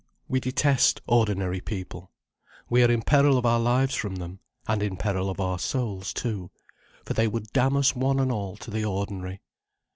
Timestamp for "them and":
4.15-4.81